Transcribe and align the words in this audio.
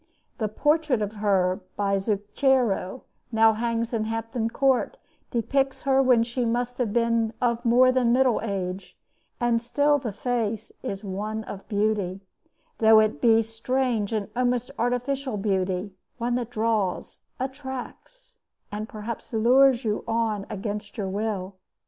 The 0.37 0.47
portrait 0.47 0.99
of 1.03 1.11
her 1.17 1.61
by 1.75 1.97
Zucchero, 1.99 2.95
which 2.95 3.03
now 3.31 3.53
hangs 3.53 3.93
in 3.93 4.05
Hampton 4.05 4.49
Court, 4.49 4.97
depicts 5.29 5.83
her 5.83 6.01
when 6.01 6.23
she 6.23 6.43
must 6.43 6.79
have 6.79 6.91
been 6.91 7.33
of 7.39 7.63
more 7.63 7.91
than 7.91 8.11
middle 8.11 8.41
age; 8.41 8.97
and 9.39 9.61
still 9.61 9.99
the 9.99 10.11
face 10.11 10.71
is 10.81 11.03
one 11.03 11.43
of 11.43 11.67
beauty, 11.67 12.19
though 12.79 12.99
it 12.99 13.21
be 13.21 13.37
a 13.41 13.43
strange 13.43 14.11
and 14.11 14.27
almost 14.35 14.71
artificial 14.79 15.37
beauty 15.37 15.93
one 16.17 16.33
that 16.33 16.49
draws, 16.49 17.19
attracts, 17.39 18.37
and, 18.71 18.89
perhaps, 18.89 19.31
lures 19.31 19.85
you 19.85 20.03
on 20.07 20.47
against 20.49 20.97
your 20.97 21.09
will. 21.09 21.57